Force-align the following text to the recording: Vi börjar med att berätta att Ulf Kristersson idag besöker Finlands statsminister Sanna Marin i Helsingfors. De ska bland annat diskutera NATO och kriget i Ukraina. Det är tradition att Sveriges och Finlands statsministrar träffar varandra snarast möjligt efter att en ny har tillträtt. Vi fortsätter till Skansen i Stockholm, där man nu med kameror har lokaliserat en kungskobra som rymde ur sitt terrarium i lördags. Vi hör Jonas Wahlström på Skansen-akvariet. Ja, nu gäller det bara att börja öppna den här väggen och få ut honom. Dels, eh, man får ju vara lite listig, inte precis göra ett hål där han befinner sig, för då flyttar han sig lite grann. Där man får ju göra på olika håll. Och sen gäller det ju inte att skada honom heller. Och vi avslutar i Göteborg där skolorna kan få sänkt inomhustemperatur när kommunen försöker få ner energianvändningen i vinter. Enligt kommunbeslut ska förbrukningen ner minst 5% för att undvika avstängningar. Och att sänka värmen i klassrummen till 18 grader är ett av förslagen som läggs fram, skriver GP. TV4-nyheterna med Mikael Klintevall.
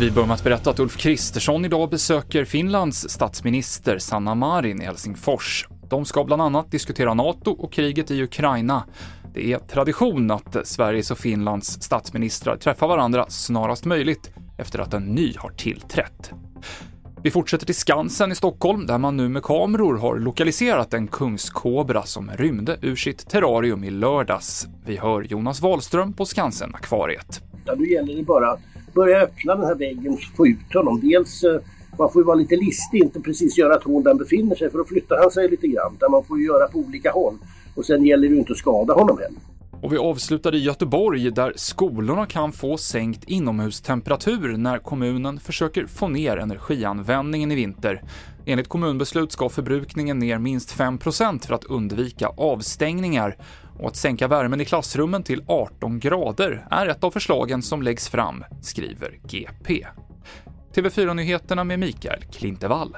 Vi 0.00 0.10
börjar 0.10 0.26
med 0.26 0.34
att 0.34 0.44
berätta 0.44 0.70
att 0.70 0.80
Ulf 0.80 0.96
Kristersson 0.96 1.64
idag 1.64 1.90
besöker 1.90 2.44
Finlands 2.44 3.08
statsminister 3.08 3.98
Sanna 3.98 4.34
Marin 4.34 4.82
i 4.82 4.84
Helsingfors. 4.84 5.68
De 5.88 6.04
ska 6.04 6.24
bland 6.24 6.42
annat 6.42 6.70
diskutera 6.70 7.14
NATO 7.14 7.50
och 7.50 7.72
kriget 7.72 8.10
i 8.10 8.22
Ukraina. 8.22 8.84
Det 9.34 9.52
är 9.52 9.58
tradition 9.58 10.30
att 10.30 10.56
Sveriges 10.64 11.10
och 11.10 11.18
Finlands 11.18 11.82
statsministrar 11.82 12.56
träffar 12.56 12.88
varandra 12.88 13.26
snarast 13.28 13.84
möjligt 13.84 14.32
efter 14.58 14.78
att 14.78 14.94
en 14.94 15.02
ny 15.02 15.34
har 15.36 15.50
tillträtt. 15.50 16.32
Vi 17.22 17.30
fortsätter 17.30 17.66
till 17.66 17.74
Skansen 17.74 18.32
i 18.32 18.34
Stockholm, 18.34 18.86
där 18.86 18.98
man 18.98 19.16
nu 19.16 19.28
med 19.28 19.42
kameror 19.42 19.96
har 19.96 20.18
lokaliserat 20.18 20.94
en 20.94 21.08
kungskobra 21.08 22.02
som 22.02 22.30
rymde 22.30 22.78
ur 22.82 22.96
sitt 22.96 23.28
terrarium 23.28 23.84
i 23.84 23.90
lördags. 23.90 24.68
Vi 24.86 24.96
hör 24.96 25.22
Jonas 25.22 25.60
Wahlström 25.60 26.12
på 26.12 26.24
Skansen-akvariet. 26.24 27.40
Ja, 27.64 27.74
nu 27.78 27.90
gäller 27.90 28.14
det 28.14 28.22
bara 28.22 28.50
att 28.50 28.60
börja 28.94 29.20
öppna 29.20 29.54
den 29.54 29.64
här 29.64 29.74
väggen 29.74 30.12
och 30.12 30.36
få 30.36 30.46
ut 30.46 30.74
honom. 30.74 31.00
Dels, 31.00 31.44
eh, 31.44 31.60
man 31.98 32.12
får 32.12 32.22
ju 32.22 32.26
vara 32.26 32.36
lite 32.36 32.56
listig, 32.56 33.02
inte 33.02 33.20
precis 33.20 33.58
göra 33.58 33.76
ett 33.76 33.84
hål 33.84 34.02
där 34.02 34.10
han 34.10 34.18
befinner 34.18 34.56
sig, 34.56 34.70
för 34.70 34.78
då 34.78 34.84
flyttar 34.84 35.18
han 35.22 35.30
sig 35.30 35.48
lite 35.48 35.66
grann. 35.66 35.96
Där 36.00 36.08
man 36.08 36.24
får 36.24 36.38
ju 36.38 36.46
göra 36.46 36.68
på 36.68 36.78
olika 36.78 37.10
håll. 37.10 37.34
Och 37.74 37.84
sen 37.84 38.04
gäller 38.04 38.28
det 38.28 38.34
ju 38.34 38.40
inte 38.40 38.52
att 38.52 38.58
skada 38.58 38.94
honom 38.94 39.18
heller. 39.18 39.49
Och 39.82 39.92
vi 39.92 39.98
avslutar 39.98 40.54
i 40.54 40.58
Göteborg 40.58 41.30
där 41.30 41.52
skolorna 41.56 42.26
kan 42.26 42.52
få 42.52 42.76
sänkt 42.76 43.24
inomhustemperatur 43.24 44.56
när 44.56 44.78
kommunen 44.78 45.40
försöker 45.40 45.86
få 45.86 46.08
ner 46.08 46.36
energianvändningen 46.36 47.52
i 47.52 47.54
vinter. 47.54 48.02
Enligt 48.46 48.68
kommunbeslut 48.68 49.32
ska 49.32 49.48
förbrukningen 49.48 50.18
ner 50.18 50.38
minst 50.38 50.78
5% 50.78 51.46
för 51.46 51.54
att 51.54 51.64
undvika 51.64 52.28
avstängningar. 52.28 53.36
Och 53.78 53.88
att 53.88 53.96
sänka 53.96 54.28
värmen 54.28 54.60
i 54.60 54.64
klassrummen 54.64 55.22
till 55.22 55.44
18 55.46 56.00
grader 56.00 56.66
är 56.70 56.86
ett 56.86 57.04
av 57.04 57.10
förslagen 57.10 57.62
som 57.62 57.82
läggs 57.82 58.08
fram, 58.08 58.44
skriver 58.62 59.18
GP. 59.22 59.86
TV4-nyheterna 60.74 61.64
med 61.64 61.78
Mikael 61.78 62.22
Klintevall. 62.32 62.96